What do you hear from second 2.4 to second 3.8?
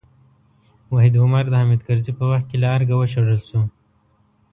کې له ارګه وشړل شو.